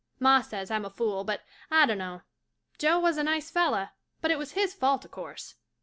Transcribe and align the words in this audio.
Ma 0.19 0.41
says 0.41 0.71
I'm 0.71 0.83
a 0.83 0.89
fool 0.89 1.23
but 1.23 1.43
I 1.69 1.85
donno. 1.85 2.23
Joe 2.79 2.97
was 2.99 3.17
a 3.17 3.23
nice 3.23 3.51
fella 3.51 3.93
but 4.19 4.31
it 4.31 4.39
was 4.39 4.53
his 4.53 4.73
fault 4.73 5.05
a'course. 5.05 5.53